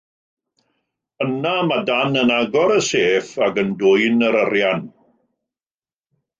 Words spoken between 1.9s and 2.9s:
Dan yn agor y